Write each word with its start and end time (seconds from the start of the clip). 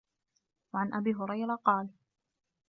وَعَنْ 0.73 0.93
أَبِي 0.93 1.13
هُرَيْرَةَ 1.13 1.55
قَالَ 1.55 1.89